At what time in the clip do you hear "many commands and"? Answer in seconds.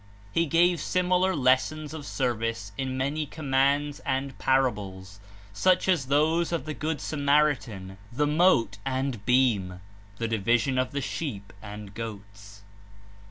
2.97-4.35